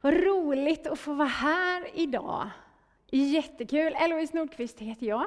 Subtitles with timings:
[0.00, 2.50] Vad roligt att få vara här idag.
[3.10, 3.94] Jättekul.
[3.94, 5.26] Eloise Nordqvist heter jag.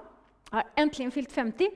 [0.51, 1.69] Jag har äntligen fyllt 50.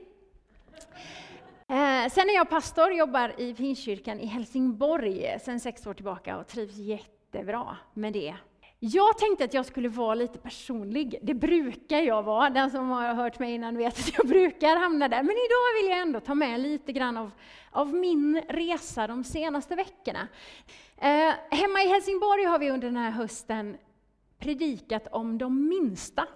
[1.68, 6.46] Eh, sen är jag pastor, jobbar i Pingstkyrkan i Helsingborg sen sex år tillbaka och
[6.46, 8.34] trivs jättebra med det.
[8.80, 11.18] Jag tänkte att jag skulle vara lite personlig.
[11.22, 12.50] Det brukar jag vara.
[12.50, 15.22] Den som har hört mig innan vet att jag brukar hamna där.
[15.22, 17.30] Men idag vill jag ändå ta med lite grann av,
[17.70, 20.28] av min resa de senaste veckorna.
[20.96, 23.76] Eh, hemma i Helsingborg har vi under den här hösten
[24.38, 26.26] predikat om de minsta.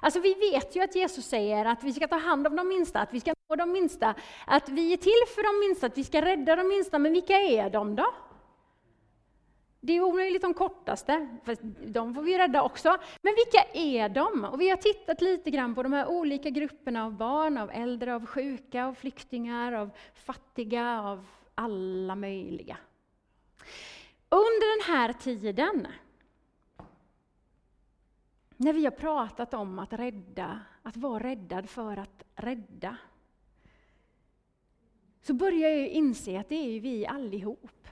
[0.00, 3.00] Alltså vi vet ju att Jesus säger att vi ska ta hand om de minsta,
[3.00, 4.14] att vi ska nå de minsta,
[4.46, 6.98] att vi är till för de minsta, att vi ska rädda de minsta.
[6.98, 8.06] Men vilka är de då?
[9.84, 12.96] Det är omöjligt de kortaste, för de får vi rädda också.
[13.22, 14.44] Men vilka är de?
[14.44, 18.14] Och vi har tittat lite grann på de här olika grupperna av barn, av äldre,
[18.14, 22.76] av sjuka, av flyktingar, av fattiga, av alla möjliga.
[24.28, 25.86] Under den här tiden,
[28.56, 32.96] när vi har pratat om att rädda, att vara räddad för att rädda,
[35.22, 37.88] så börjar jag inse att det är vi allihop.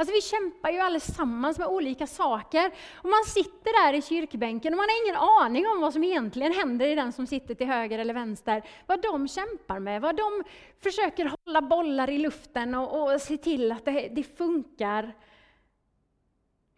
[0.00, 2.70] Alltså vi kämpar ju allesammans med olika saker.
[2.94, 6.52] Och man sitter där i kyrkbänken och man har ingen aning om vad som egentligen
[6.52, 8.62] händer i den som sitter till höger eller vänster.
[8.86, 10.44] Vad de kämpar med, vad de
[10.82, 15.14] försöker hålla bollar i luften och, och se till att det, det funkar.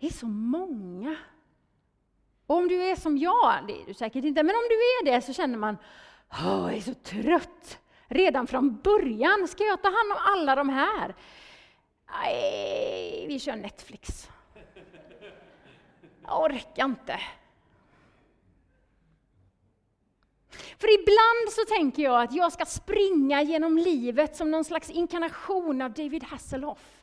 [0.00, 1.16] Det är så många.
[2.46, 5.04] Och om du är som jag, det är du säkert inte, men om du är
[5.14, 5.76] det så känner man,
[6.30, 7.78] oh, jag är så trött.
[8.06, 11.14] Redan från början ska jag ta hand om alla de här.
[12.20, 14.28] Nej, vi kör Netflix.
[16.22, 17.20] Jag orkar inte.
[20.78, 25.83] För ibland så tänker jag att jag ska springa genom livet som någon slags inkarnation
[25.83, 27.02] av David Hasselhoff.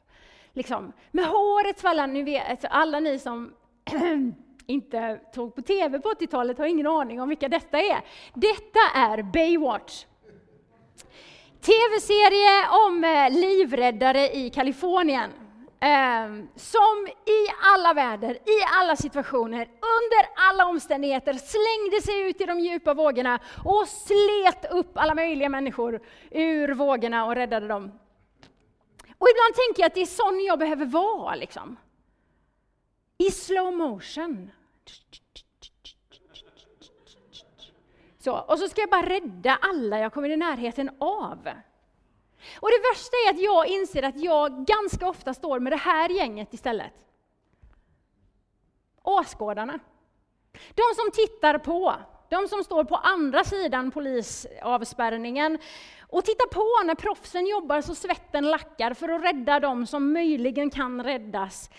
[0.53, 3.53] Liksom, med håret svallande, ni vet, alla ni som
[4.65, 8.01] inte tog på TV på 80-talet har ingen aning om vilka detta är.
[8.33, 10.05] Detta är Baywatch.
[11.61, 15.31] TV-serie om eh, livräddare i Kalifornien.
[15.81, 22.45] Ehm, som i alla väder, i alla situationer, under alla omständigheter slängde sig ut i
[22.45, 27.83] de djupa vågorna och slet upp alla möjliga människor ur vågorna och räddade dem.
[29.17, 31.35] Och ibland tänker jag att det är sån jag behöver vara.
[31.35, 31.77] Liksom.
[33.17, 34.51] I slow motion.
[38.19, 41.49] Så, och så ska jag bara rädda alla jag kommer i närheten av.
[42.59, 46.09] Och det värsta är att jag inser att jag ganska ofta står med det här
[46.09, 46.93] gänget istället.
[49.01, 49.79] Åskådarna.
[50.51, 51.95] De som tittar på,
[52.29, 55.57] de som står på andra sidan polisavspärrningen
[56.07, 60.69] och tittar på när proffsen jobbar så svetten lackar för att rädda dem som möjligen
[60.69, 61.69] kan räddas.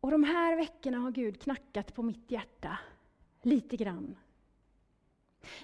[0.00, 2.78] Och de här veckorna har Gud knackat på mitt hjärta
[3.42, 4.16] lite grann.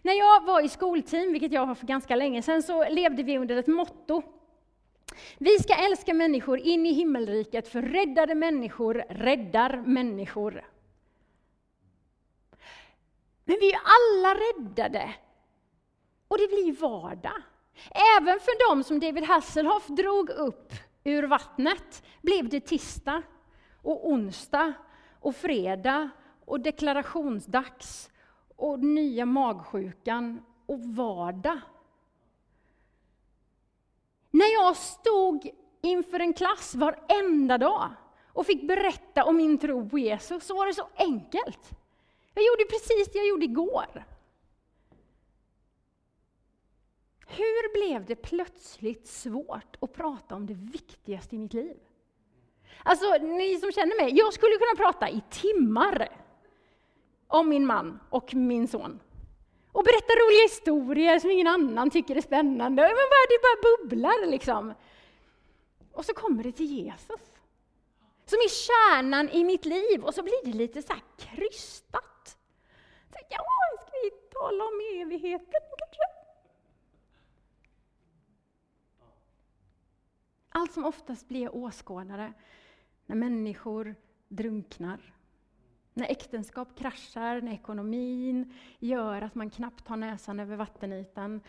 [0.03, 3.38] När jag var i skolteam, vilket jag var för ganska länge sedan, så levde vi
[3.38, 4.22] under ett motto.
[5.38, 10.64] Vi ska älska människor in i himmelriket, för räddade människor räddar människor.
[13.44, 15.14] Men vi är alla räddade.
[16.28, 17.43] Och det blir vardag.
[18.19, 20.72] Även för dem som David Hasselhoff drog upp
[21.04, 23.22] ur vattnet blev det tisdag
[23.82, 24.72] och onsdag
[25.20, 26.10] och fredag
[26.46, 28.10] och deklarationsdags
[28.56, 31.60] och nya magsjukan och vardag.
[34.30, 35.50] När jag stod
[35.82, 37.90] inför en klass varenda dag
[38.28, 41.70] och fick berätta om min tro på Jesus, så var det så enkelt.
[42.34, 44.04] Jag gjorde precis det jag gjorde igår.
[47.26, 51.76] Hur blev det plötsligt svårt att prata om det viktigaste i mitt liv?
[52.82, 56.25] Alltså, ni som känner mig, jag skulle kunna prata i timmar
[57.28, 59.00] om min man och min son.
[59.72, 62.82] Och berätta roliga historier som ingen annan tycker är spännande.
[62.82, 64.75] Men bara, det bara bubblar liksom.
[65.92, 67.20] Och så kommer det till Jesus.
[68.26, 70.05] Som är kärnan i mitt liv.
[70.05, 72.38] Och så blir det lite så här krystat.
[73.11, 73.44] Så, ja,
[73.81, 76.02] ska vi tala om evigheten kanske?
[80.49, 82.32] Allt som oftast blir åskådare
[83.06, 83.94] när människor
[84.28, 85.15] drunknar
[85.96, 91.40] när äktenskap kraschar, när ekonomin gör att man knappt har näsan över vattenytan.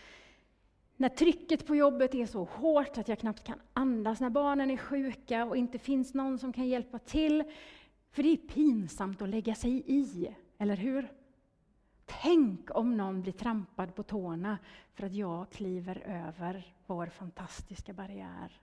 [0.97, 4.77] När trycket på jobbet är så hårt att jag knappt kan andas, när barnen är
[4.77, 7.44] sjuka och inte finns någon som kan hjälpa till.
[8.11, 11.11] För det är pinsamt att lägga sig i, eller hur?
[12.05, 14.57] Tänk om någon blir trampad på tårna
[14.93, 18.61] för att jag kliver över vår fantastiska barriär.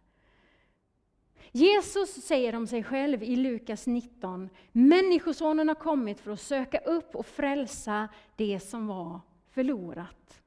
[1.53, 7.17] Jesus säger om sig själv i Lukas 19, Människosonen har kommit för att söka upp
[7.17, 9.21] och frälsa det som var
[9.55, 10.41] förlorat.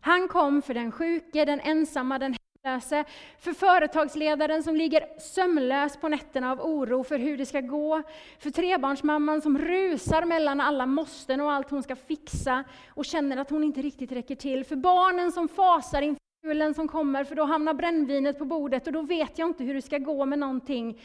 [0.00, 3.04] Han kom för den sjuke, den ensamma, den hemlöse,
[3.38, 8.02] för företagsledaren som ligger sömnlös på nätterna av oro för hur det ska gå,
[8.38, 13.50] för trebarnsmamman som rusar mellan alla måsten och allt hon ska fixa och känner att
[13.50, 17.44] hon inte riktigt räcker till, för barnen som fasar inför julen som kommer, för då
[17.44, 21.00] hamnar brännvinet på bordet och då vet jag inte hur det ska gå med någonting.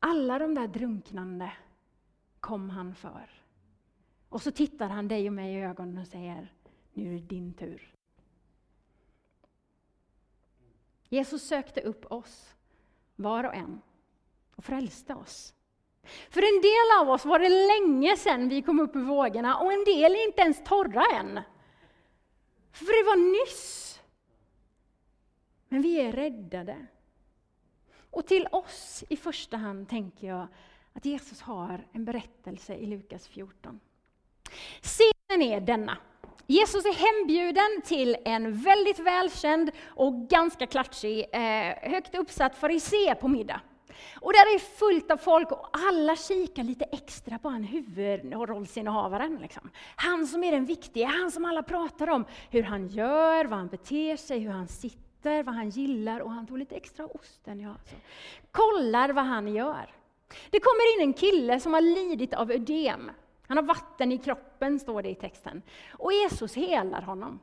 [0.00, 1.52] Alla de där drunknande
[2.40, 3.30] kom han för.
[4.28, 6.52] Och så tittar han dig och mig i ögonen och säger,
[6.92, 7.92] nu är det din tur.
[11.08, 12.54] Jesus sökte upp oss,
[13.16, 13.80] var och en,
[14.56, 15.54] och frälste oss.
[16.30, 19.72] För en del av oss var det länge sedan vi kom upp ur vågorna och
[19.72, 21.40] en del är inte ens torra än.
[22.72, 23.95] För det var nyss.
[25.68, 26.86] Men vi är räddade.
[28.10, 30.46] Och till oss i första hand tänker jag
[30.92, 33.80] att Jesus har en berättelse i Lukas 14.
[34.82, 35.98] Scenen är denna.
[36.46, 43.28] Jesus är hembjuden till en väldigt välkänd och ganska klatschig, eh, högt uppsatt farisé på
[43.28, 43.60] middag.
[44.20, 49.38] Och där är fullt av folk och alla kikar lite extra på han huvudrollsinnehavaren.
[49.42, 49.70] Liksom.
[49.96, 52.24] Han som är den viktiga, han som alla pratar om.
[52.50, 56.46] Hur han gör, vad han beter sig, hur han sitter, vad han gillar och han
[56.46, 57.60] tog lite extra osten.
[57.60, 57.96] Ja, så.
[58.50, 59.90] Kollar vad han gör.
[60.50, 63.10] Det kommer in en kille som har lidit av ödem.
[63.46, 65.62] Han har vatten i kroppen, står det i texten.
[65.90, 67.40] Och Jesus helar honom.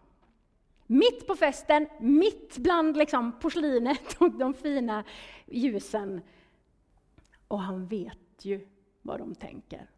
[0.88, 5.04] Mitt på festen, mitt bland liksom porslinet och de fina
[5.46, 6.22] ljusen.
[7.48, 8.68] Och han vet ju
[9.02, 9.90] vad de tänker.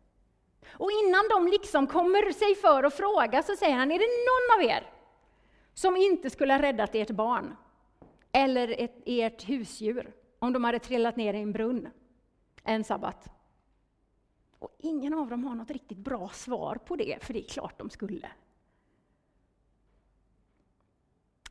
[0.68, 4.60] Och innan de liksom kommer sig för att fråga så säger han, är det någon
[4.60, 4.90] av er
[5.74, 7.56] som inte skulle ha räddat ert barn
[8.36, 11.90] eller ett, ert husdjur om de hade trillat ner i en brunn
[12.64, 13.30] en sabbat?
[14.60, 17.80] Och ingen av dem har något riktigt bra svar på det, för det är klart
[17.80, 18.32] de skulle.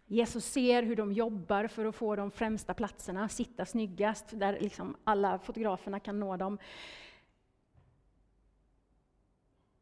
[0.07, 4.97] Jesus ser hur de jobbar för att få de främsta platserna, sitta snyggast, där liksom
[5.05, 6.59] alla fotograferna kan nå dem.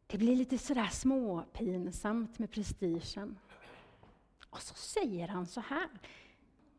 [0.07, 3.39] Det blir lite sådär småpinsamt med prestigen.
[4.51, 5.89] Och så säger han så här.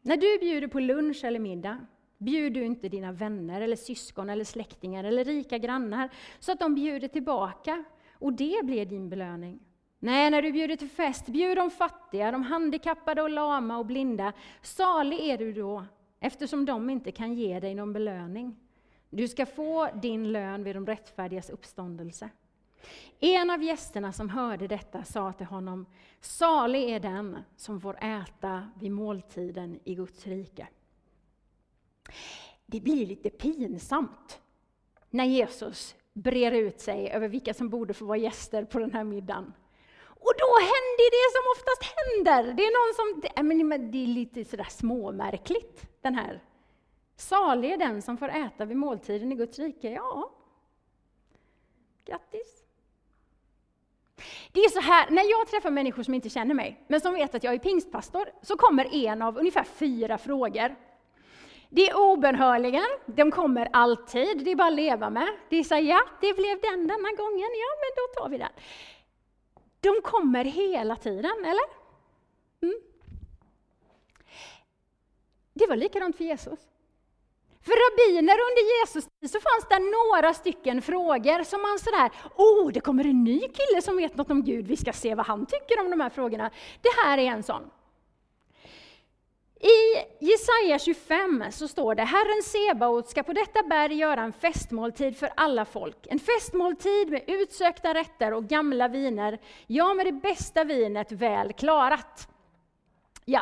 [0.06, 1.86] När du bjuder på lunch eller middag,
[2.24, 6.10] Bjud du inte dina vänner, eller syskon, eller släktingar eller rika grannar
[6.40, 7.84] så att de bjuder tillbaka,
[8.14, 9.60] och det blir din belöning.
[10.00, 14.34] Nej, när du bjuder till fest, bjud de fattiga, de handikappade och lama och blinda.
[14.62, 15.86] Salig är du då,
[16.20, 18.56] eftersom de inte kan ge dig någon belöning.
[19.10, 22.30] Du ska få din lön vid de rättfärdigas uppståndelse.
[23.20, 25.86] En av gästerna som hörde detta sa till honom,
[26.22, 30.68] salig är den som får äta vid måltiden i Guds rike.
[32.66, 34.42] Det blir lite pinsamt
[35.10, 39.04] när Jesus brer ut sig över vilka som borde få vara gäster på den här
[39.04, 39.54] middagen.
[40.06, 42.54] Och då händer det som oftast händer.
[42.54, 43.22] Det är någon som,
[43.92, 46.44] det är lite sådär småmärkligt, den här.
[47.16, 49.90] Salig är den som får äta vid måltiden i Guds rike.
[49.90, 50.32] Ja,
[52.06, 52.63] grattis.
[54.52, 57.36] Det är så här, när jag träffar människor som inte känner mig, men som vet
[57.36, 60.76] att jag är pingstpastor, så kommer en av ungefär fyra frågor.
[61.70, 65.28] Det är obönhörligen, de kommer alltid, det är bara att leva med.
[65.50, 68.52] Det är så ja, det blev den denna gången, ja men då tar vi den.
[69.80, 71.66] De kommer hela tiden, eller?
[72.62, 72.80] Mm.
[75.54, 76.60] Det var likadant för Jesus.
[77.66, 82.72] För rabbiner under Jesus tid så fanns det några stycken frågor som man sådär, oh,
[82.72, 85.46] det kommer en ny kille som vet något om Gud, vi ska se vad han
[85.46, 86.50] tycker om de här frågorna.
[86.82, 87.64] Det här är en sån.
[89.64, 95.18] I Jesaja 25 så står det, Herren Sebaot ska på detta berg göra en festmåltid
[95.18, 96.08] för alla folk.
[96.10, 102.28] En festmåltid med utsökta rätter och gamla viner, ja, med det bästa vinet väl klarat.
[103.26, 103.42] Ja,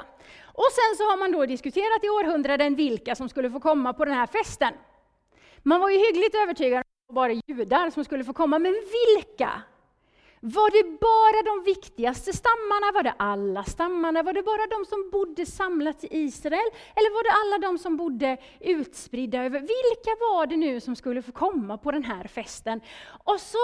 [0.64, 4.06] och sen så har man då diskuterat i århundraden vilka som skulle få komma på
[4.06, 4.74] den här festen.
[5.64, 8.60] Man var ju hyggligt övertygad om att det var bara judar som skulle få komma,
[8.60, 9.52] men vilka?
[10.44, 12.92] Var det bara de viktigaste stammarna?
[12.94, 14.24] Var det alla stammarna?
[14.24, 16.70] Var det bara de som bodde samlat i Israel?
[16.96, 19.60] Eller var det alla de som bodde utspridda över?
[19.60, 22.82] Vilka var det nu som skulle få komma på den här festen?
[23.24, 23.58] Och så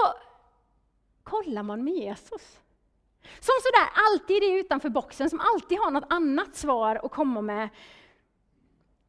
[1.24, 2.60] kollar man med Jesus.
[3.40, 7.70] Som sådär alltid är utanför boxen, som alltid har något annat svar att komma med.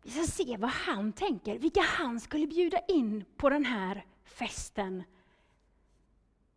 [0.03, 5.03] Vi ska se vad han tänker, vilka han skulle bjuda in på den här festen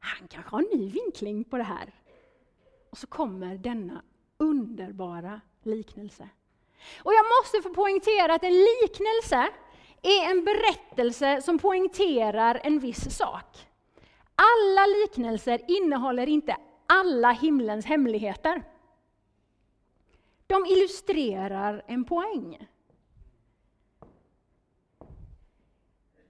[0.01, 1.93] han kanske har en ny vinkling på det här.
[2.89, 4.01] Och så kommer denna
[4.37, 6.29] underbara liknelse.
[7.03, 9.49] Och jag måste få poängtera att en liknelse
[10.01, 13.67] är en berättelse som poängterar en viss sak.
[14.35, 16.57] Alla liknelser innehåller inte
[16.91, 18.63] alla himlens hemligheter.
[20.47, 22.67] De illustrerar en poäng.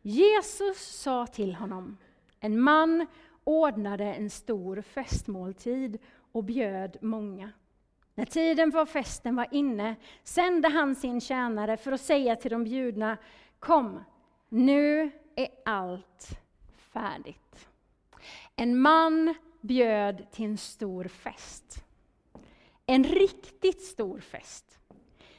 [0.01, 1.97] Jesus sa till honom,
[2.39, 3.07] en man
[3.43, 5.97] ordnade en stor festmåltid
[6.31, 7.51] och bjöd många.
[8.15, 12.63] När tiden för festen var inne sände han sin tjänare för att säga till de
[12.63, 13.17] bjudna,
[13.59, 14.03] kom,
[14.49, 16.39] nu är allt
[16.77, 17.67] färdigt.
[18.55, 21.83] En man bjöd till en stor fest.
[22.85, 24.79] En riktigt stor fest.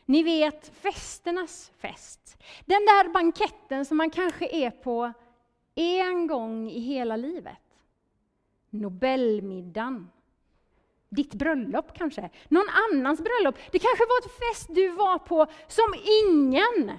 [0.05, 2.37] Ni vet festernas fest.
[2.65, 5.13] Den där banketten som man kanske är på
[5.75, 7.59] en gång i hela livet.
[8.71, 10.11] Nobelmiddagen.
[11.09, 12.31] Ditt bröllop kanske?
[12.49, 13.55] Någon annans bröllop?
[13.73, 16.99] Det kanske var ett fest du var på som ingen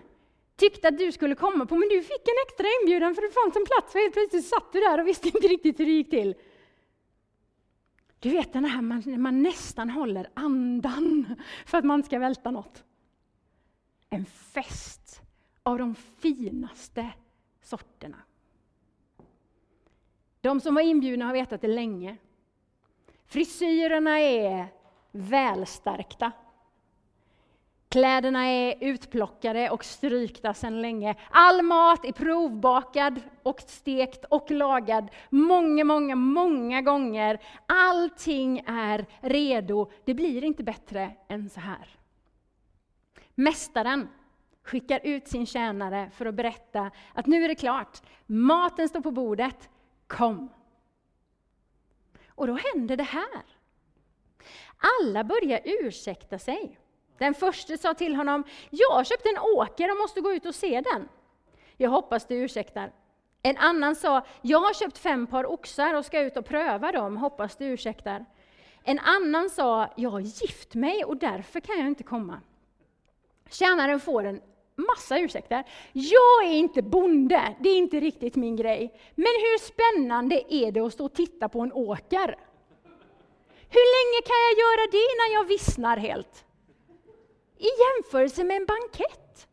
[0.55, 3.55] tyckte att du skulle komma på, men du fick en extra inbjudan för det fanns
[3.55, 6.09] en plats och helt plötsligt satt du där och visste inte riktigt hur det gick
[6.09, 6.35] till.
[8.23, 12.83] Du vet den här man, man nästan håller andan för att man ska välta något.
[14.09, 15.21] En fest
[15.63, 17.09] av de finaste
[17.61, 18.17] sorterna.
[20.41, 22.17] De som var inbjudna har vetat det länge.
[23.25, 24.67] Frisyrerna är
[25.11, 26.31] välstärkta.
[27.93, 31.15] Kläderna är utplockade och strykta sedan länge.
[31.29, 37.39] All mat är provbakad och stekt och lagad många, många, många gånger.
[37.65, 39.91] Allting är redo.
[40.05, 41.87] Det blir inte bättre än så här.
[43.35, 44.09] Mästaren
[44.63, 48.01] skickar ut sin tjänare för att berätta att nu är det klart.
[48.25, 49.69] Maten står på bordet.
[50.07, 50.49] Kom!
[52.27, 53.43] Och då händer det här.
[54.99, 56.77] Alla börjar ursäkta sig.
[57.17, 60.55] Den första sa till honom, jag har köpt en åker och måste gå ut och
[60.55, 61.09] se den.
[61.77, 62.91] Jag hoppas du ursäktar.
[63.43, 67.17] En annan sa, jag har köpt fem par oxar och ska ut och pröva dem,
[67.17, 68.25] hoppas du ursäktar.
[68.83, 72.41] En annan sa, jag har gift mig och därför kan jag inte komma.
[73.49, 74.41] Tjänaren får en
[74.75, 75.63] massa ursäkter.
[75.93, 78.99] Jag är inte bonde, det är inte riktigt min grej.
[79.15, 82.37] Men hur spännande är det att stå och titta på en åker?
[83.69, 86.45] Hur länge kan jag göra det innan jag vissnar helt?
[87.63, 89.47] I jämförelse med en bankett.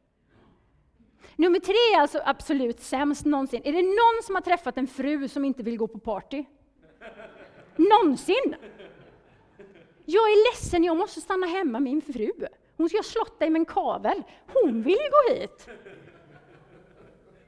[1.36, 3.62] Nummer tre är alltså absolut sämst någonsin.
[3.64, 6.44] Är det någon som har träffat en fru som inte vill gå på party?
[7.76, 8.56] Någonsin!
[10.04, 12.32] Jag är ledsen, jag måste stanna hemma med min fru.
[12.76, 14.22] Hon ska slått dig med en kavel.
[14.52, 15.68] Hon vill ju gå hit.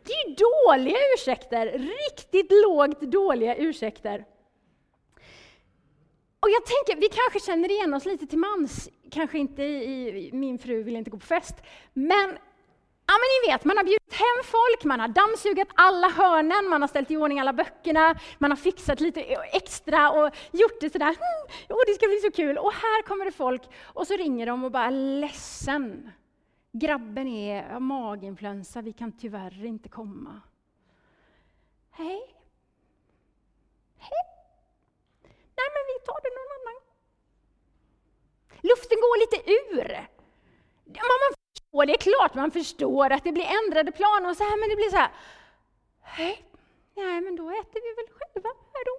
[0.05, 4.25] Det är dåliga ursäkter, riktigt lågt dåliga ursäkter.
[6.41, 10.59] Och jag tänker, vi kanske känner igen oss lite till mans, kanske inte i, min
[10.59, 11.57] fru vill inte gå på fest,
[11.93, 12.39] men
[13.07, 16.81] Ja, men ni vet, man har bjudit hem folk, man har dammsugit alla hörnen, man
[16.81, 19.21] har ställt i ordning alla böckerna, man har fixat lite
[19.53, 22.59] extra och gjort det sådär, mm, det ska bli så kul.
[22.59, 26.11] Och här kommer det folk, och så ringer de och bara ledsen.
[26.73, 30.41] Grabben är maginfluensa, vi kan tyvärr inte komma.
[31.91, 32.21] Hej.
[33.99, 34.25] Hej.
[35.59, 36.62] Nej, men vi tar det någon annan
[38.63, 40.09] Luften går lite ur.
[40.87, 44.61] Man förstår, det är klart man förstår att det blir ändrade planer och så här,
[44.61, 45.11] men det blir så här.
[46.01, 46.45] Hej,
[46.95, 48.99] nej men då äter vi väl själva här då.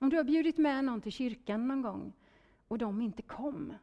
[0.00, 2.12] Om du har bjudit med någon till kyrkan någon gång
[2.68, 3.74] och de inte kom.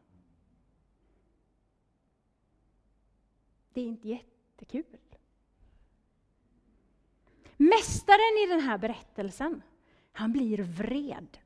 [3.74, 4.98] Det är inte jättekul.
[7.58, 9.62] Mästaren i den här berättelsen,
[10.12, 11.38] han blir vred.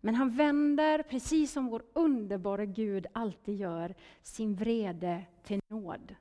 [0.00, 6.14] Men han vänder, precis som vår underbara Gud alltid gör, sin vrede till nåd.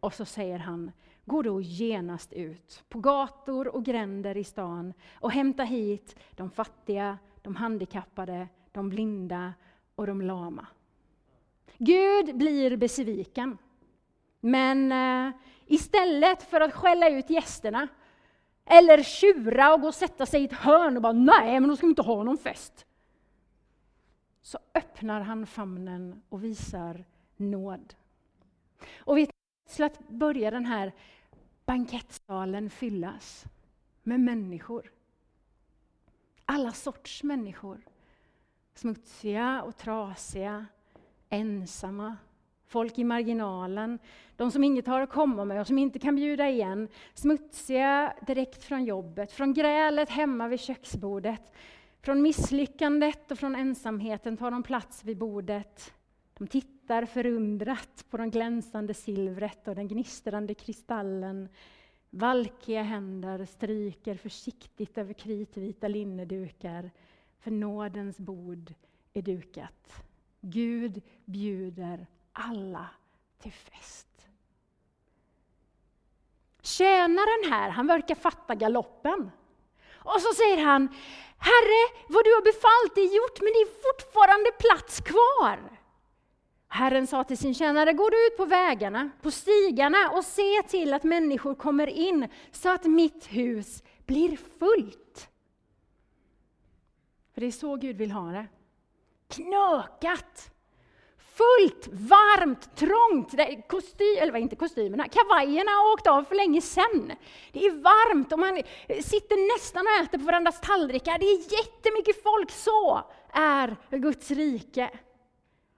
[0.00, 0.92] Och så säger han,
[1.24, 7.18] gå då genast ut på gator och gränder i stan och hämta hit de fattiga,
[7.42, 9.54] de handikappade, de blinda
[9.94, 10.66] och de lama.
[11.78, 13.58] Gud blir besviken.
[14.40, 15.34] Men eh,
[15.66, 17.88] istället för att skälla ut gästerna
[18.64, 21.76] eller tjura och gå och sätta sig i ett hörn och bara nej, men då
[21.76, 22.86] ska vi inte ha någon fest
[24.46, 27.04] så öppnar han famnen och visar
[27.36, 27.94] nåd.
[28.98, 29.30] Och vid
[29.76, 30.92] plötsligt börjar den här
[31.64, 33.44] bankettsalen fyllas
[34.02, 34.92] med människor.
[36.44, 37.80] Alla sorts människor.
[38.74, 40.66] Smutsiga och trasiga,
[41.28, 42.16] ensamma,
[42.66, 43.98] folk i marginalen,
[44.36, 48.64] de som inget har att komma med och som inte kan bjuda igen, smutsiga direkt
[48.64, 51.52] från jobbet, från grälet hemma vid köksbordet,
[52.02, 55.94] från misslyckandet och från ensamheten tar de plats vid bordet.
[56.38, 61.48] De tittar tittar förundrat på det glänsande silvret och den gnistrande kristallen.
[62.10, 66.90] Valkiga händer stryker försiktigt över kritvita linnedukar,
[67.38, 68.74] för nådens bord
[69.12, 70.04] är dukat.
[70.40, 72.90] Gud bjuder alla
[73.38, 74.28] till fest.
[76.62, 79.30] Tjänaren här, han verkar fatta galoppen.
[80.14, 80.88] Och så säger han,
[81.38, 85.58] Herre, vad du har befallt är gjort, men det är fortfarande plats kvar.
[86.68, 90.94] Herren sa till sin tjänare, gå du ut på vägarna, på stigarna och se till
[90.94, 95.28] att människor kommer in, så att mitt hus blir fullt.
[97.34, 98.46] För det är så Gud vill ha det.
[99.28, 100.55] Knökat!
[101.36, 103.34] Fullt, varmt, trångt.
[103.68, 107.12] Kostym, eller inte kostymerna, kavajerna har åkt av för länge sedan.
[107.52, 111.18] Det är varmt och man sitter nästan och äter på varandras tallrikar.
[111.18, 112.50] Det är jättemycket folk.
[112.50, 113.02] Så
[113.32, 114.90] är Guds rike.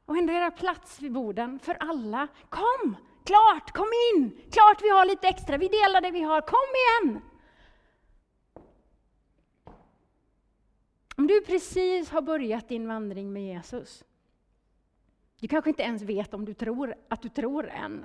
[0.07, 2.29] Och ändå är det plats vid borden för alla.
[2.49, 2.97] Kom!
[3.25, 4.41] Klart, kom in!
[4.51, 6.41] Klart vi har lite extra, vi delar det vi har.
[6.41, 6.69] Kom
[7.09, 7.21] igen!
[11.17, 14.05] Om du precis har börjat din vandring med Jesus,
[15.41, 18.05] du kanske inte ens vet om du tror att du tror än.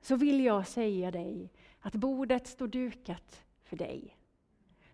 [0.00, 4.16] Så vill jag säga dig att bordet står dukat för dig.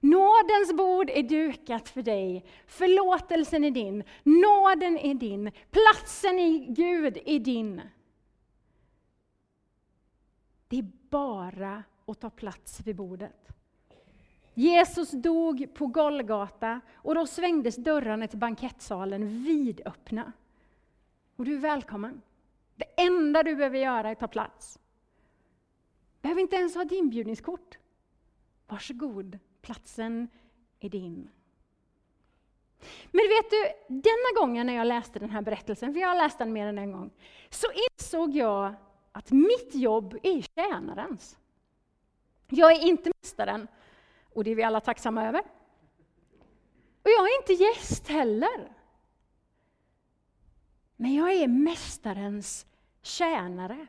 [0.00, 2.44] Nådens bord är dukat för dig.
[2.66, 7.80] Förlåtelsen är din, nåden är din, platsen i Gud är din.
[10.68, 13.48] Det är bara att ta plats vid bordet.
[14.54, 20.32] Jesus dog på Golgata och då svängdes dörrarna till bankettsalen vidöppna.
[21.36, 22.22] Och du är välkommen.
[22.76, 24.78] Det enda du behöver göra är att ta plats.
[26.22, 27.78] Behöver inte ens ha ett inbjudningskort.
[28.66, 30.28] Varsågod, platsen
[30.80, 31.30] är din.
[33.10, 36.38] Men vet du, denna gången när jag läste den här berättelsen, för jag har läst
[36.38, 37.10] den mer än en gång,
[37.50, 38.74] så insåg jag
[39.12, 41.38] att mitt jobb är tjänarens.
[42.48, 43.68] Jag är inte mästaren,
[44.34, 45.40] och det är vi alla tacksamma över.
[47.02, 48.72] Och jag är inte gäst heller.
[51.02, 52.66] Men jag är Mästarens
[53.02, 53.86] tjänare.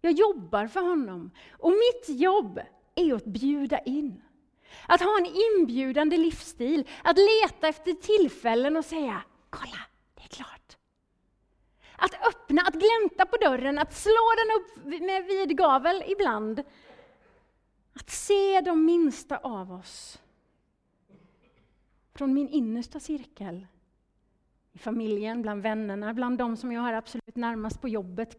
[0.00, 1.30] Jag jobbar för honom.
[1.52, 2.60] Och mitt jobb
[2.94, 4.22] är att bjuda in.
[4.86, 9.80] Att ha en inbjudande livsstil, att leta efter tillfällen och säga ”Kolla,
[10.14, 10.76] det är klart”.
[11.96, 16.62] Att öppna, att glänta på dörren, att slå den upp med vid gavel ibland.
[17.94, 20.20] Att se de minsta av oss
[22.14, 23.66] från min innersta cirkel
[24.72, 28.38] i familjen, bland vännerna, bland de som jag har absolut närmast på jobbet.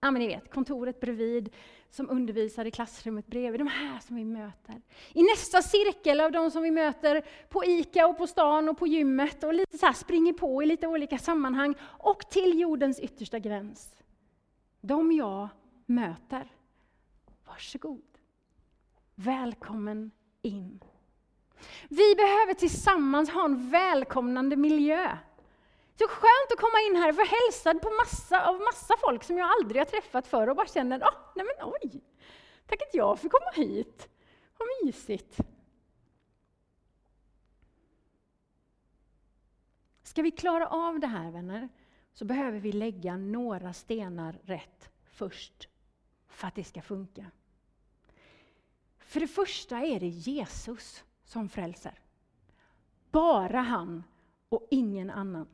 [0.00, 1.54] Ja, men ni vet, kontoret bredvid,
[1.90, 3.60] som undervisar i klassrummet bredvid.
[3.60, 4.82] De här som vi möter.
[5.12, 8.86] I nästa cirkel av de som vi möter på ICA och på stan och på
[8.86, 13.38] gymmet och lite så här springer på i lite olika sammanhang och till jordens yttersta
[13.38, 14.02] gräns.
[14.80, 15.48] De jag
[15.86, 16.52] möter.
[17.46, 18.18] Varsågod.
[19.14, 20.10] Välkommen
[20.42, 20.80] in.
[21.88, 25.18] Vi behöver tillsammans ha en välkomnande miljö
[25.98, 29.38] så skönt att komma in här och få hälsad på massa, av massa folk som
[29.38, 32.02] jag aldrig har träffat förr och bara känner, oh, nej men oj,
[32.66, 34.08] tack att jag fick komma hit.
[34.58, 35.38] Vad mysigt.
[40.02, 41.68] Ska vi klara av det här vänner,
[42.12, 45.68] så behöver vi lägga några stenar rätt först,
[46.28, 47.30] för att det ska funka.
[48.98, 52.00] För det första är det Jesus som frälser.
[53.10, 54.04] Bara han
[54.48, 55.48] och ingen annan.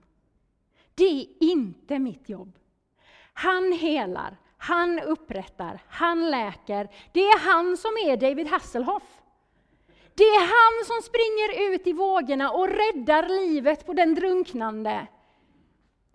[0.99, 2.59] Det är inte mitt jobb.
[3.33, 6.89] Han helar, han upprättar, han läker.
[7.13, 9.03] Det är han som är David Hasselhoff.
[10.15, 15.07] Det är han som springer ut i vågorna och räddar livet på den drunknande.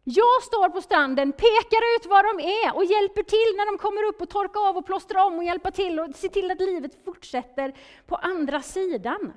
[0.03, 4.03] Jag står på stranden, pekar ut var de är och hjälper till när de kommer
[4.03, 7.05] upp och torkar av och plåstrar om och hjälper till och ser till att livet
[7.05, 7.73] fortsätter
[8.07, 9.33] på andra sidan.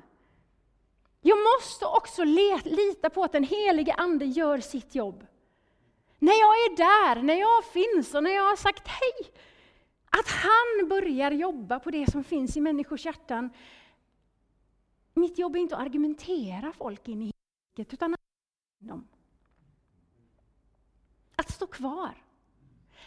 [1.21, 2.25] Jag måste också
[2.65, 5.27] lita på att den helige Ande gör sitt jobb.
[6.19, 9.33] När jag är där, när jag finns och när jag har sagt hej,
[10.11, 13.51] att han börjar jobba på det som finns i människors hjärtan.
[15.15, 18.21] Mitt jobb är inte att argumentera folk in i hiket, utan att
[18.79, 19.09] dem.
[21.37, 22.23] Att stå kvar.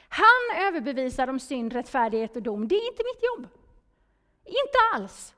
[0.09, 2.67] Han överbevisar om synd, rättfärdighet och dom.
[2.67, 3.47] Det är inte mitt jobb.
[4.45, 5.35] Inte alls.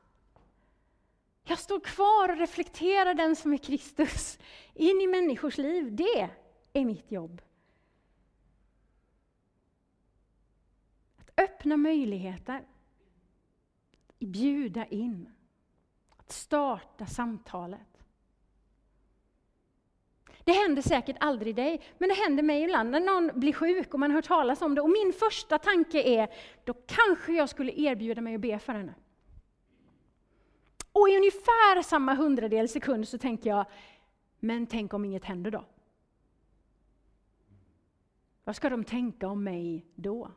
[1.43, 4.39] Jag står kvar och reflekterar den som är Kristus
[4.73, 5.95] in i människors liv.
[5.95, 6.29] Det
[6.73, 7.41] är mitt jobb.
[11.43, 12.67] Öppna möjligheter.
[14.19, 15.29] Bjuda in.
[16.17, 17.91] Att starta samtalet.
[20.43, 23.99] Det händer säkert aldrig dig, men det händer mig ibland när någon blir sjuk och
[23.99, 24.81] man hör talas om det.
[24.81, 28.93] Och min första tanke är, då kanske jag skulle erbjuda mig att be för henne.
[30.91, 33.65] Och i ungefär samma hundradel sekund så tänker jag,
[34.39, 35.65] men tänk om inget händer då?
[38.43, 40.31] Vad ska de tänka om mig då?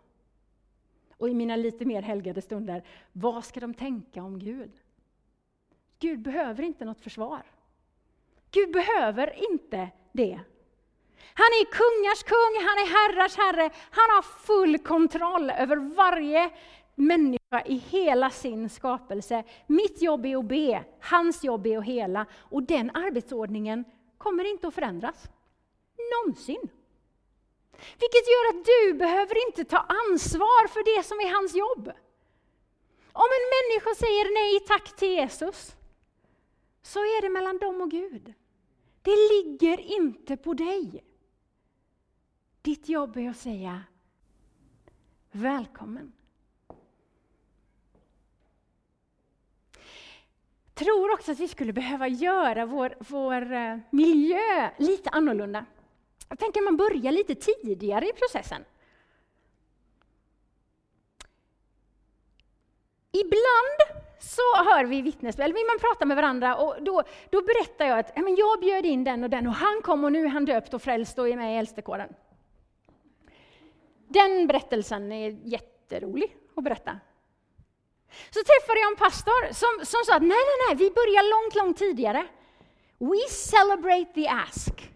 [1.18, 4.72] Och i mina lite mer helgade stunder, vad ska de tänka om Gud?
[5.98, 7.42] Gud behöver inte något försvar.
[8.50, 10.40] Gud behöver inte det.
[11.34, 16.50] Han är kungars kung, han är herrars herre, han har full kontroll över varje
[16.94, 19.44] människa i hela sin skapelse.
[19.66, 22.26] Mitt jobb är att be, hans jobb är att hela.
[22.34, 23.84] Och den arbetsordningen
[24.18, 25.28] kommer inte att förändras.
[26.12, 26.68] Någonsin.
[27.92, 31.92] Vilket gör att du behöver inte ta ansvar för det som är hans jobb.
[33.12, 35.76] Om en människa säger nej tack till Jesus,
[36.82, 38.34] så är det mellan dem och Gud.
[39.02, 41.04] Det ligger inte på dig.
[42.62, 43.82] Ditt jobb är att säga
[45.32, 46.12] välkommen.
[50.74, 55.66] tror också att vi skulle behöva göra vår, vår eh, miljö lite annorlunda.
[56.28, 58.64] Jag tänker att man börjar lite tidigare i processen.
[63.12, 67.84] Ibland så hör vi vittnesbörd, eller vill man prata med varandra och då, då berättar
[67.84, 70.44] jag att jag bjöd in den och den och han kom och nu är han
[70.44, 72.14] döpt och frälst och är med i äldstekåren.
[74.08, 77.00] Den berättelsen är jätterolig att berätta.
[78.30, 81.54] Så träffade jag en pastor som, som sa att nej, nej, nej, vi börjar långt,
[81.54, 82.26] långt tidigare.
[82.98, 84.93] We celebrate the ask.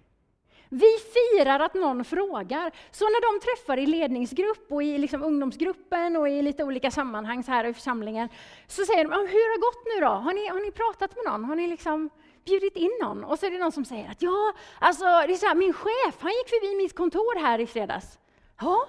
[0.68, 2.72] Vi firar att någon frågar.
[2.90, 7.42] Så när de träffar i ledningsgrupp och i liksom ungdomsgruppen och i lite olika sammanhang
[7.42, 8.28] så här i församlingen,
[8.66, 10.12] så säger de, hur har det gått nu då?
[10.12, 11.44] Har ni, har ni pratat med någon?
[11.44, 12.10] Har ni liksom
[12.44, 13.24] bjudit in någon?
[13.24, 15.72] Och så är det någon som säger att ja, alltså det är så här, min
[15.72, 18.18] chef, han gick förbi mitt kontor här i fredags.
[18.60, 18.86] Ja,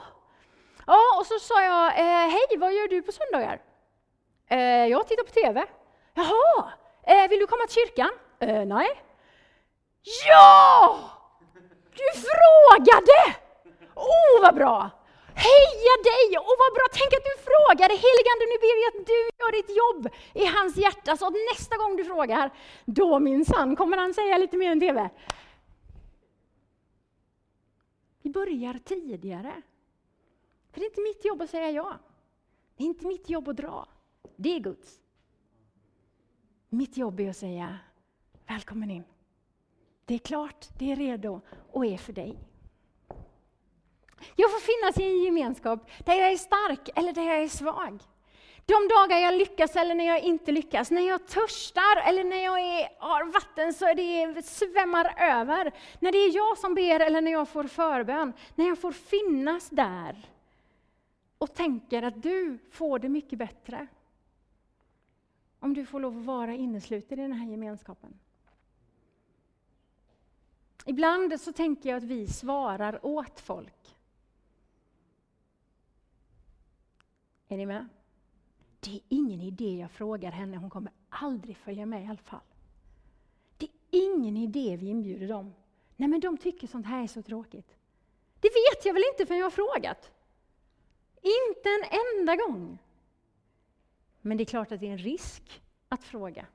[0.87, 3.61] ja och så sa jag, eh, hej, vad gör du på söndagar?
[4.49, 5.65] Eh, jag tittar på TV.
[6.13, 6.71] Jaha,
[7.03, 8.09] eh, vill du komma till kyrkan?
[8.67, 8.87] Nej.
[10.27, 11.18] Ja!
[11.99, 13.17] Du frågade!
[13.95, 14.77] Oh, vad bra!
[15.47, 16.37] Heja dig!
[16.37, 17.93] Och vad bra, tänk att du frågade!
[18.05, 21.77] Heligande, nu ber vi att du gör ditt jobb i hans hjärta, så att nästa
[21.77, 22.51] gång du frågar,
[22.85, 25.09] då minsann kommer han säga lite mer än TV.
[28.21, 29.61] Vi börjar tidigare.
[30.71, 31.99] För det är inte mitt jobb att säga ja.
[32.77, 33.87] Det är inte mitt jobb att dra.
[34.35, 34.99] Det är Guds.
[36.69, 37.77] Mitt jobb är att säga
[38.47, 39.03] välkommen in.
[40.09, 41.41] Det är klart, det är redo
[41.71, 42.37] och är för dig.
[44.35, 48.03] Jag får finnas i en gemenskap där jag är stark eller där jag är svag.
[48.65, 52.59] De dagar jag lyckas eller när jag inte lyckas, när jag törstar eller när jag
[52.59, 55.71] är, har vatten så det svämmar över.
[55.99, 59.69] När det är jag som ber eller när jag får förbön, när jag får finnas
[59.69, 60.29] där
[61.37, 63.87] och tänker att du får det mycket bättre
[65.59, 68.19] om du får lov att vara innesluten i den här gemenskapen.
[70.85, 73.97] Ibland så tänker jag att vi svarar åt folk.
[77.47, 77.87] Är ni med?
[78.79, 82.39] Det är ingen idé jag frågar henne, hon kommer aldrig följa med i alla fall.
[83.57, 85.53] Det är ingen idé vi inbjuder dem.
[85.95, 87.75] Nej men de tycker sånt här är så tråkigt.
[88.39, 90.11] Det vet jag väl inte för jag har frågat.
[91.21, 92.77] Inte en enda gång.
[94.21, 96.45] Men det är klart att det är en risk att fråga.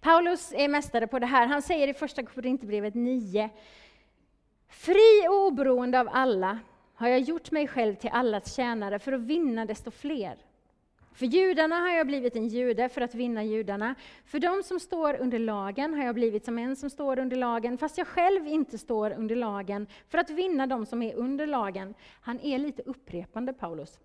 [0.00, 1.46] Paulus är mästare på det här.
[1.46, 3.50] Han säger i första Korinthierbrevet 9.
[4.68, 6.58] Fri och oberoende av alla
[6.94, 10.36] har jag gjort mig själv till allas tjänare för att vinna desto fler.
[11.18, 13.94] För judarna har jag blivit en jude för att vinna judarna.
[14.24, 17.78] För de som står under lagen har jag blivit som en som står under lagen,
[17.78, 21.94] fast jag själv inte står under lagen, för att vinna de som är under lagen.
[22.20, 23.98] Han är lite upprepande, Paulus.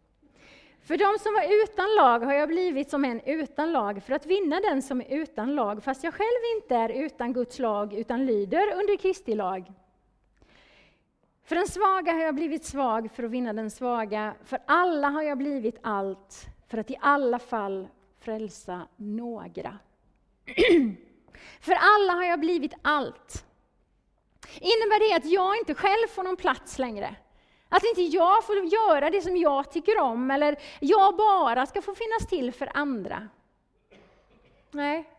[0.86, 4.26] För de som var utan lag har jag blivit som en utan lag för att
[4.26, 8.26] vinna den som är utan lag, fast jag själv inte är utan Guds lag utan
[8.26, 9.72] lyder under Kristi lag.
[11.46, 15.24] För den svaga har jag blivit svag för att vinna den svaga, för alla har
[15.24, 17.88] jag blivit allt för att i alla fall
[18.20, 19.78] frälsa några.
[21.62, 23.46] för alla har jag blivit allt.
[24.60, 27.16] Innebär det att jag inte själv får någon plats längre?
[27.76, 31.96] Att inte jag får göra det som jag tycker om, eller jag bara ska få
[31.96, 33.30] finnas till för andra.
[34.72, 35.10] Nej.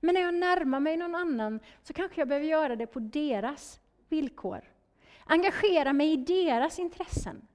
[0.00, 3.80] Men när jag närmar mig någon annan så kanske jag behöver göra det på deras
[4.08, 4.60] villkor.
[5.26, 7.48] Engagera mig i deras intressen.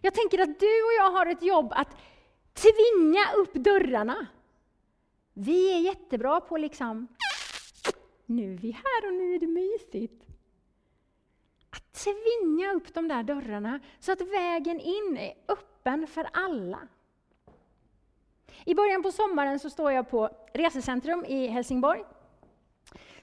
[0.00, 1.96] Jag tänker att du och jag har ett jobb att
[2.52, 4.26] tvinga upp dörrarna.
[5.32, 7.08] Vi är jättebra på liksom
[8.26, 10.33] nu är vi här och nu är det mysigt.
[11.94, 16.78] Tvinga upp de där dörrarna så att vägen in är öppen för alla.
[18.64, 22.04] I början på sommaren så står jag på Resecentrum i Helsingborg.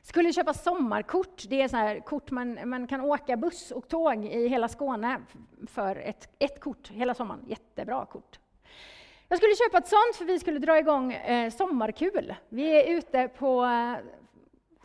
[0.02, 1.44] Skulle köpa sommarkort.
[1.50, 5.22] Det är så här kort man, man kan åka buss och tåg i hela Skåne
[5.68, 7.46] för ett, ett kort hela sommaren.
[7.48, 8.40] Jättebra kort.
[9.28, 12.36] Jag skulle köpa ett sånt för vi skulle dra igång eh, sommarkul.
[12.50, 13.96] Vi är ute på eh,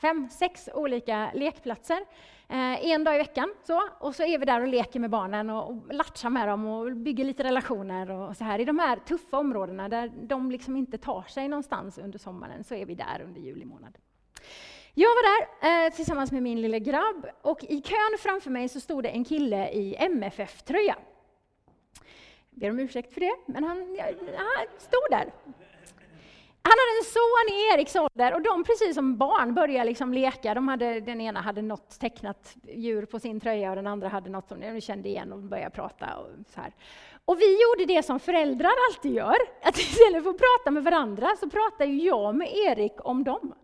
[0.01, 1.99] fem, sex olika lekplatser
[2.49, 3.55] eh, en dag i veckan.
[3.63, 6.67] Så, och så är vi där och leker med barnen och, och latchar med dem
[6.67, 8.11] och bygger lite relationer.
[8.11, 8.59] Och så här.
[8.59, 12.75] I de här tuffa områdena där de liksom inte tar sig någonstans under sommaren så
[12.75, 13.99] är vi där under juli månad.
[14.95, 18.81] Jag var där eh, tillsammans med min lille grabb och i kön framför mig så
[18.81, 20.97] stod det en kille i MFF-tröja.
[22.51, 23.79] Ber om ursäkt för det, men han,
[24.37, 25.33] han stod där.
[26.69, 30.55] Han hade en son i Eriks ålder och de precis som barn började liksom leka.
[30.55, 34.31] De hade, den ena hade något tecknat djur på sin tröja och den andra hade
[34.31, 36.17] något som de kände igen och började prata.
[36.17, 36.73] Och, så här.
[37.25, 41.29] och vi gjorde det som föräldrar alltid gör, att istället för att prata med varandra
[41.41, 43.55] så pratar jag med Erik om dem.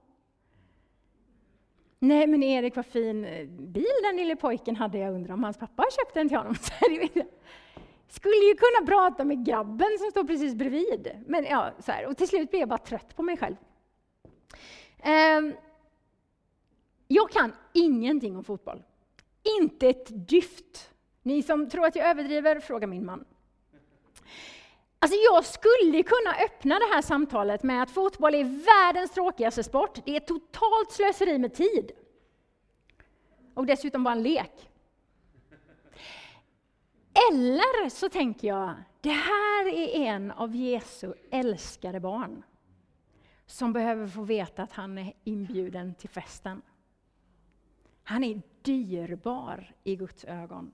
[1.99, 5.59] Nej men Erik, vad fin eh, bil den lille pojken hade, jag undrar om hans
[5.59, 6.55] pappa köpte den till honom.
[8.12, 11.25] Skulle ju kunna prata med grabben som står precis bredvid.
[11.27, 12.07] Men ja, så här.
[12.07, 13.57] Och till slut blev jag bara trött på mig själv.
[15.38, 15.55] Um,
[17.09, 18.83] jag kan ingenting om fotboll.
[19.61, 20.90] Inte ett dyft.
[21.22, 23.25] Ni som tror att jag överdriver, fråga min man.
[24.98, 29.98] Alltså jag skulle kunna öppna det här samtalet med att fotboll är världens tråkigaste sport.
[30.05, 31.92] Det är totalt slöseri med tid.
[33.55, 34.72] Och dessutom bara en lek.
[37.12, 42.42] Eller så tänker jag, det här är en av Jesu älskade barn
[43.46, 46.62] som behöver få veta att han är inbjuden till festen.
[48.05, 50.72] Han är dyrbar i Guds ögon.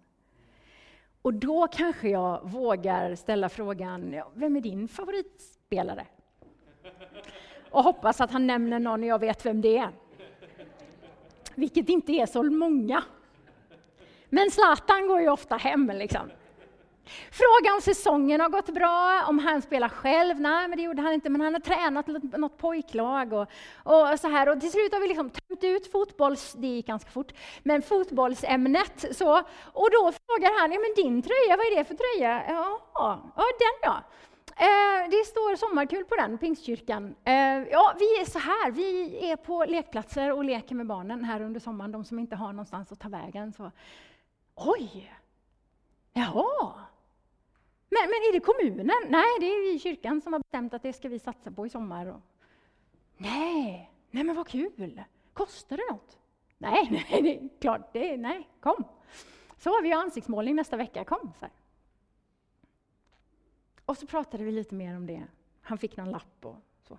[1.23, 6.07] Och då kanske jag vågar ställa frågan, vem är din favoritspelare?
[7.71, 9.91] Och hoppas att han nämner någon jag vet vem det är.
[11.55, 13.05] Vilket inte är så många.
[14.31, 16.31] Men Zlatan går ju ofta hem liksom.
[17.31, 20.41] Fråga om säsongen har gått bra, om han spelar själv.
[20.41, 22.07] Nej, men det gjorde han inte, men han har tränat
[22.39, 23.47] något pojklag och,
[23.85, 24.49] och så här.
[24.49, 26.53] Och till slut har vi liksom tömt ut fotbolls...
[26.53, 29.17] Det gick ganska fort, men fotbollsämnet.
[29.17, 29.39] Så.
[29.73, 32.45] Och då frågar han, ja men din tröja, vad är det för tröja?
[32.49, 34.03] Ja, ja den ja.
[34.61, 37.15] Eh, det står sommarkul på den, Pingstkyrkan.
[37.25, 37.35] Eh,
[37.71, 41.61] ja, vi är så här, vi är på lekplatser och leker med barnen här under
[41.61, 43.53] sommaren, de som inte har någonstans att ta vägen.
[43.53, 43.71] Så.
[44.59, 45.15] Oj!
[46.13, 46.75] Jaha!
[47.89, 48.91] Men, men är det kommunen?
[49.09, 51.71] Nej, det är vi kyrkan som har bestämt att det ska vi satsa på i
[51.71, 52.21] sommar.
[53.17, 55.03] Nej, nej men vad kul!
[55.33, 56.19] Kostar det något?
[56.59, 58.85] Nej, nej, det är klart, det nej, kom!
[59.57, 61.33] Så, vi har ansiktsmålning nästa vecka, kom!
[61.39, 61.53] Så här.
[63.85, 65.27] Och så pratade vi lite mer om det.
[65.61, 66.99] Han fick någon lapp och så.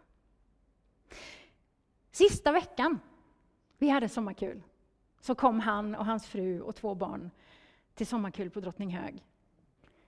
[2.12, 3.00] Sista veckan
[3.78, 4.64] vi hade sommarkul
[5.20, 7.32] så kom han och hans fru och två barn
[8.00, 9.24] till sommarkul på Drottninghög.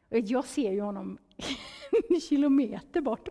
[0.09, 1.17] Jag ser ju honom
[2.09, 3.29] en kilometer bort.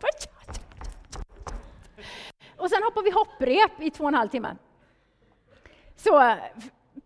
[2.57, 4.57] Och sen hoppar vi hopprep i två och en halv timme.
[5.97, 6.37] Så eh,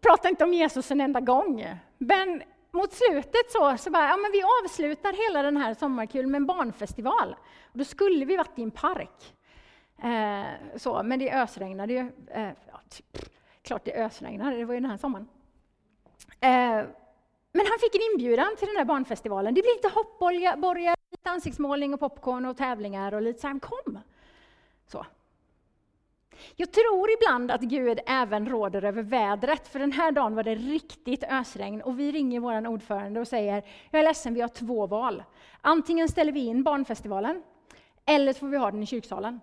[0.00, 1.66] prata inte om Jesus en enda gång.
[1.98, 6.38] Men mot slutet så, så bara, ja, men vi avslutar hela den här sommarkul med
[6.38, 7.36] en barnfestival.
[7.72, 9.34] Och då skulle vi varit i en park.
[10.02, 12.12] Eh, så, men det ösregnade ju.
[12.30, 13.18] Eh, ja, typ,
[13.62, 15.28] klart det ösregnade, det var ju den här sommaren.
[16.40, 16.84] Eh,
[17.56, 19.54] men han fick en inbjudan till den här barnfestivalen.
[19.54, 23.98] Det blir lite hoppborgar, lite ansiktsmålning och popcorn och tävlingar och lite så här, kom!
[24.86, 25.06] Så.
[26.56, 30.54] Jag tror ibland att Gud även råder över vädret, för den här dagen var det
[30.54, 34.86] riktigt ösregn och vi ringer vår ordförande och säger, jag är ledsen, vi har två
[34.86, 35.22] val.
[35.60, 37.42] Antingen ställer vi in barnfestivalen,
[38.06, 39.40] eller så får vi ha den i kyrksalen.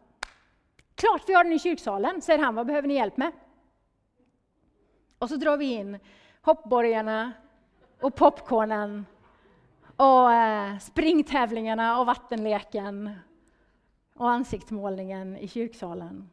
[0.96, 3.32] Klart vi har den i kyrksalen, säger han, vad behöver ni hjälp med?
[5.20, 6.00] Och så drar vi in
[6.42, 7.32] hoppborgarna,
[8.02, 9.06] och popcornen
[9.96, 13.12] och eh, springtävlingarna och vattenleken
[14.14, 16.30] och ansiktsmålningen i kyrksalen.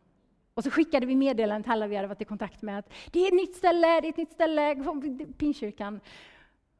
[0.55, 3.21] Och så skickade vi meddelanden till alla vi hade varit i kontakt med att det
[3.21, 4.77] är ett nytt ställe, det är ett nytt ställe,
[5.39, 6.01] Pinkyrkan.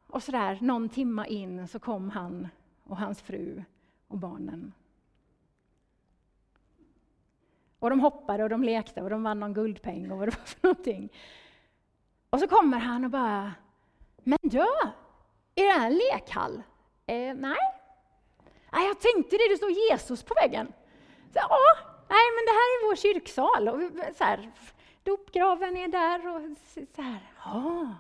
[0.07, 2.49] Och så där, någon timma in så kom han
[2.85, 3.63] och hans fru
[4.09, 4.73] och barnen.
[7.79, 10.45] Och de hoppade och de lekte och de vann någon guldpeng och vad det var
[10.45, 11.13] för någonting.
[12.31, 13.53] Och så kommer han och bara
[14.29, 14.61] men du,
[15.55, 16.63] är det här en lekhall?
[17.07, 17.57] Eh, nej.
[18.73, 18.87] nej.
[18.87, 20.73] Jag tänkte det, det står Jesus på väggen.
[21.33, 21.59] Så, ja,
[22.09, 23.69] nej men det här är vår kyrksal.
[23.69, 23.81] Och
[24.17, 24.53] så här,
[25.03, 26.43] dopgraven är där och
[26.95, 27.33] så här.
[27.45, 27.95] Ja.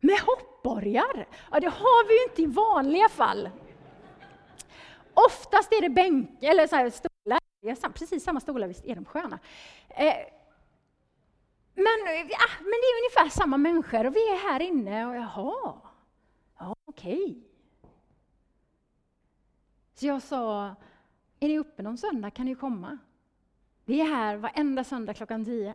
[0.00, 1.26] Med hoppborgar?
[1.50, 3.50] Ja, det har vi ju inte i vanliga fall.
[5.14, 9.38] Oftast är det bänk, eller så här, stolar, precis samma stolar, visst är de sköna.
[9.88, 10.14] Eh,
[11.74, 15.16] men, ja, ah, men det är ungefär samma människor och vi är här inne och
[15.16, 15.80] jaha,
[16.58, 17.22] ja, okej.
[17.22, 17.42] Okay.
[19.94, 20.74] Så jag sa,
[21.40, 22.98] är ni uppe någon söndag kan ni komma.
[23.84, 25.74] Vi är här varenda söndag klockan tio.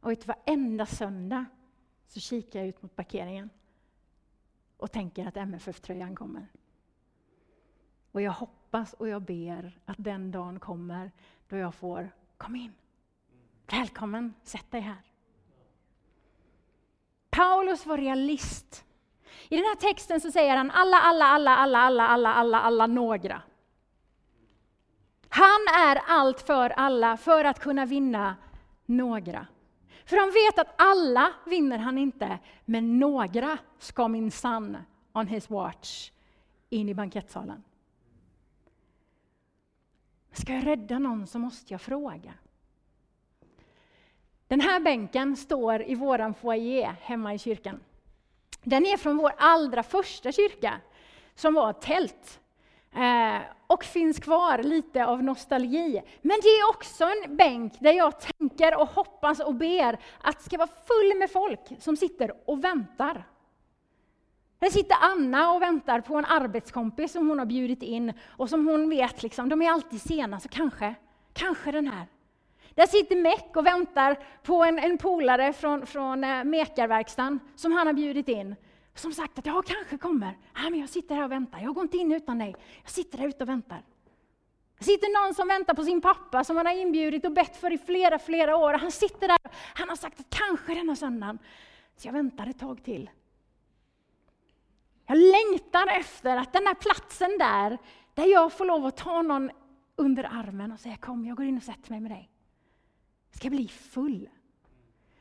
[0.00, 1.44] Och vet, varenda söndag
[2.06, 3.50] så kikar jag ut mot parkeringen
[4.76, 6.46] och tänker att MFF-tröjan kommer.
[8.12, 11.10] Och jag hoppas och jag ber att den dagen kommer
[11.48, 12.72] då jag får, kom in,
[13.66, 15.02] Välkommen, sätt dig här.
[17.30, 18.84] Paulus var realist.
[19.48, 22.86] I den här texten så säger han alla, alla, alla, alla, alla, alla, alla, alla
[22.86, 23.42] några.
[25.28, 28.36] Han är allt för alla för att kunna vinna
[28.86, 29.46] några.
[30.04, 34.76] För han vet att alla vinner han inte, men några ska minsann
[35.12, 36.10] on his watch
[36.70, 37.64] in i bankettsalen.
[40.32, 42.34] Ska jag rädda någon så måste jag fråga.
[44.54, 47.80] Den här bänken står i våran foyer hemma i kyrkan.
[48.62, 50.80] Den är från vår allra första kyrka,
[51.34, 52.40] som var ett tält.
[52.92, 56.02] Eh, och finns kvar lite av nostalgi.
[56.22, 60.44] Men det är också en bänk där jag tänker och hoppas och ber att det
[60.44, 63.28] ska vara full med folk som sitter och väntar.
[64.58, 68.66] Där sitter Anna och väntar på en arbetskompis som hon har bjudit in och som
[68.66, 70.94] hon vet, liksom, de är alltid sena, så kanske,
[71.32, 72.06] kanske den här.
[72.74, 77.86] Där sitter Meck och väntar på en, en polare från, från eh, mekarverkstan som han
[77.86, 78.56] har bjudit in
[78.94, 80.38] som sagt att jag kanske kommer.
[80.54, 81.60] Ja, men jag sitter här och väntar.
[81.60, 82.56] Jag går inte in utan dig.
[82.82, 83.82] Jag sitter där ute och väntar.
[84.78, 87.72] Det sitter någon som väntar på sin pappa som han har inbjudit och bett för
[87.72, 88.72] i flera, flera år.
[88.72, 89.38] Han sitter där.
[89.74, 91.38] Han har sagt att kanske denna söndagen.
[91.96, 93.10] Så jag väntar ett tag till.
[95.06, 97.78] Jag längtar efter att den här platsen där,
[98.14, 99.50] där jag får lov att ta någon
[99.96, 102.30] under armen och säga kom, jag går in och sätter mig med dig.
[103.34, 104.28] Ska bli full.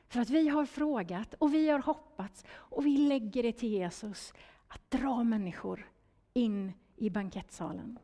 [0.08, 4.34] För att vi har frågat och vi har hoppats och vi lägger det till Jesus
[4.68, 5.92] att dra människor
[6.34, 8.00] in i bankettsalen.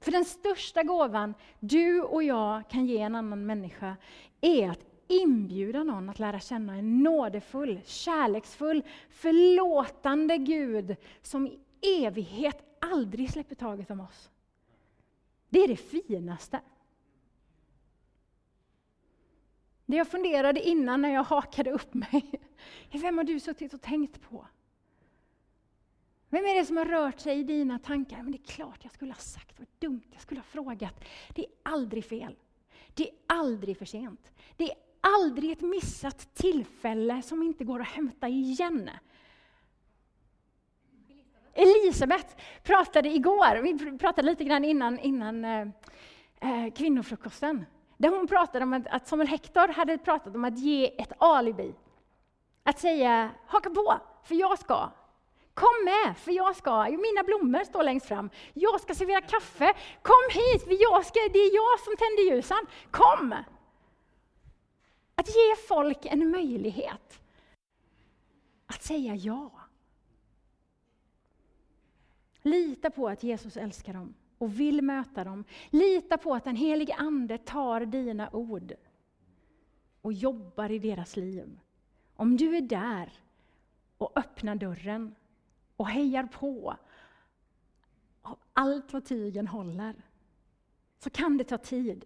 [0.00, 3.96] För den största gåvan du och jag kan ge en annan människa
[4.40, 12.62] är att inbjuda någon att lära känna en nådefull, kärleksfull, förlåtande Gud som i evighet
[12.80, 14.30] aldrig släpper taget om oss.
[15.48, 16.60] Det är det finaste.
[19.86, 22.40] Det jag funderade innan när jag hakade upp mig,
[22.92, 24.46] vem har du suttit och tänkt på?
[26.28, 28.22] Vem är det som har rört sig i dina tankar?
[28.22, 31.04] Men det är klart jag skulle ha sagt, vad dumt, jag skulle ha frågat.
[31.34, 32.36] Det är aldrig fel.
[32.94, 34.32] Det är aldrig för sent.
[34.56, 38.90] Det är aldrig ett missat tillfälle som inte går att hämta igen.
[41.54, 45.68] Elisabeth pratade igår, vi pratade lite grann innan, innan eh,
[46.40, 47.64] eh kvinnofrukosten.
[47.96, 51.74] Där hon pratade om att, att Samuel Hector hade pratat om att ge ett alibi.
[52.62, 54.90] Att säga, haka på, för jag ska.
[55.54, 56.84] Kom med, för jag ska.
[56.84, 58.30] Mina blommor står längst fram.
[58.54, 59.74] Jag ska servera kaffe.
[60.02, 62.66] Kom hit, för jag ska, det är jag som tänder ljusen.
[62.90, 63.34] Kom!
[65.14, 67.20] Att ge folk en möjlighet
[68.66, 69.50] att säga ja.
[72.42, 75.44] Lita på att Jesus älskar dem och vill möta dem.
[75.70, 78.72] Lita på att den helige Ande tar dina ord
[80.00, 81.60] och jobbar i deras liv.
[82.14, 83.12] Om du är där
[83.98, 85.14] och öppnar dörren
[85.76, 86.76] och hejar på
[88.22, 89.94] av allt vad tygen håller,
[90.98, 92.04] så kan det ta tid.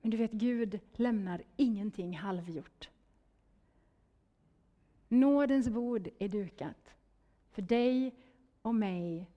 [0.00, 2.90] Men du vet, Gud lämnar ingenting halvgjort.
[5.08, 6.94] Nådens bord är dukat
[7.50, 8.14] för dig
[8.62, 9.30] och mig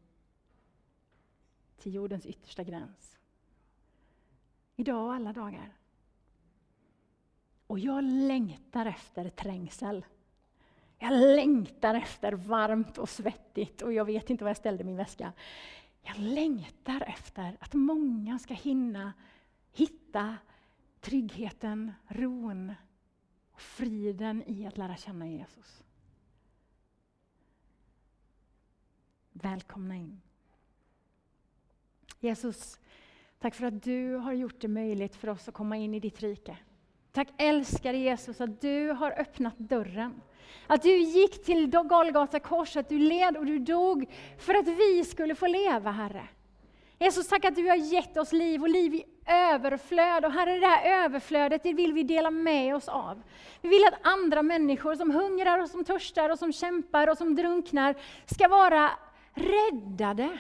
[1.80, 3.18] till jordens yttersta gräns.
[4.76, 5.74] Idag och alla dagar.
[7.67, 10.06] Och jag längtar efter trängsel.
[10.98, 15.34] Jag längtar efter varmt och svettigt och jag vet inte var jag ställde min väska.
[16.02, 19.13] Jag längtar efter att många ska hinna
[19.71, 20.38] hitta
[21.00, 22.73] tryggheten, ron
[23.52, 25.84] och friden i att lära känna Jesus.
[29.32, 30.21] Välkomna in.
[32.20, 32.80] Jesus,
[33.40, 36.22] tack för att du har gjort det möjligt för oss att komma in i ditt
[36.22, 36.58] rike.
[37.12, 40.22] Tack älskade Jesus att du har öppnat dörren.
[40.67, 44.06] Att du gick till Golgata kors, att du led och du dog
[44.38, 46.28] för att vi skulle få leva, Herre.
[47.00, 50.26] Jesus, tack att du har gett oss liv och liv i överflöd.
[50.26, 53.22] Och Herre, det här överflödet det vill vi dela med oss av.
[53.62, 57.36] Vi vill att andra människor som hungrar, och som törstar, och som kämpar och som
[57.36, 57.96] drunknar
[58.26, 58.92] ska vara
[59.34, 60.40] räddade.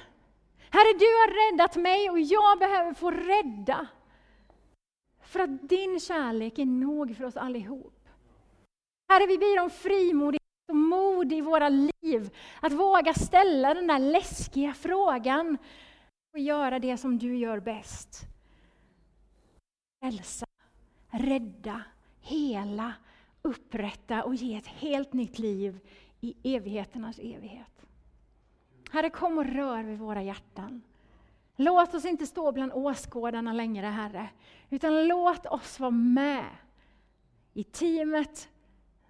[0.71, 3.87] Herre, du har räddat mig och jag behöver få rädda.
[5.21, 8.09] För att din kärlek är nog för oss allihop.
[9.09, 10.39] Herre, vi ber om frimodighet
[10.69, 12.37] och mod i våra liv.
[12.61, 15.57] Att våga ställa den där läskiga frågan
[16.33, 18.21] och göra det som du gör bäst.
[20.01, 20.45] Hälsa,
[21.09, 21.81] rädda,
[22.21, 22.93] hela,
[23.41, 25.79] upprätta och ge ett helt nytt liv
[26.21, 27.78] i evigheternas evighet.
[28.89, 30.81] Herre, kom och rör vid våra hjärtan.
[31.55, 34.29] Låt oss inte stå bland åskådarna längre, Herre,
[34.69, 36.45] utan låt oss vara med
[37.53, 38.49] i teamet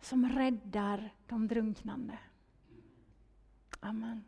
[0.02, 2.18] som räddar de drunknande.
[3.80, 4.24] Amen.